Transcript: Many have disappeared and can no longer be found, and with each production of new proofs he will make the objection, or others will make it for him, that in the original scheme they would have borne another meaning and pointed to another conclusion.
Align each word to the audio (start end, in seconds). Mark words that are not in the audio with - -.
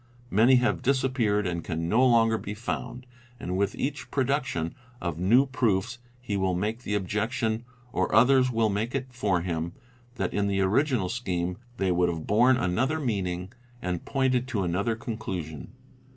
Many 0.31 0.55
have 0.55 0.81
disappeared 0.81 1.45
and 1.45 1.63
can 1.63 1.87
no 1.87 2.03
longer 2.03 2.39
be 2.39 2.55
found, 2.55 3.05
and 3.39 3.55
with 3.55 3.75
each 3.75 4.09
production 4.09 4.73
of 4.99 5.19
new 5.19 5.45
proofs 5.45 5.99
he 6.19 6.35
will 6.35 6.55
make 6.55 6.81
the 6.81 6.95
objection, 6.95 7.65
or 7.93 8.11
others 8.11 8.49
will 8.49 8.69
make 8.69 8.95
it 8.95 9.13
for 9.13 9.41
him, 9.41 9.73
that 10.15 10.33
in 10.33 10.47
the 10.47 10.59
original 10.59 11.07
scheme 11.07 11.57
they 11.77 11.91
would 11.91 12.09
have 12.09 12.25
borne 12.25 12.57
another 12.57 12.99
meaning 12.99 13.53
and 13.79 14.03
pointed 14.03 14.47
to 14.47 14.63
another 14.63 14.95
conclusion. 14.95 15.71